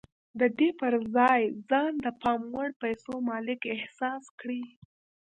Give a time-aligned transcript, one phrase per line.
[0.39, 4.63] د دې پر ځای ځان د پام وړ پيسو مالک احساس کړئ.